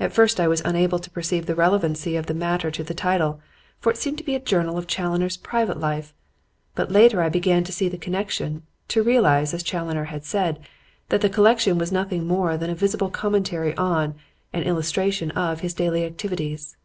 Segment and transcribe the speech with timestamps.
[0.00, 3.40] At first I was unable to perceive the relevancy of the matter to the title,
[3.78, 6.14] for it seemed to be a journal of Challoner's private life;
[6.74, 10.60] but later I began to see the connection, to realize, as Challoner had said,
[11.10, 14.14] that the collection was nothing more than a visible commentary on
[14.50, 16.78] and illustration of his daily activities.